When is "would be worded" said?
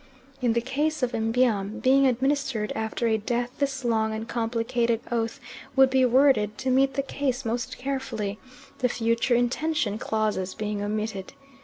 5.75-6.57